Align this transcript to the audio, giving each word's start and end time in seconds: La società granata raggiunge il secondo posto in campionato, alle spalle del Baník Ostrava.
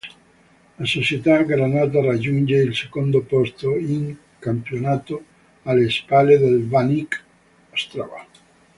La 0.79 0.85
società 0.87 1.43
granata 1.43 2.01
raggiunge 2.01 2.55
il 2.55 2.75
secondo 2.75 3.21
posto 3.21 3.77
in 3.77 4.15
campionato, 4.39 5.23
alle 5.61 5.91
spalle 5.91 6.39
del 6.39 6.57
Baník 6.61 7.23
Ostrava. 7.71 8.27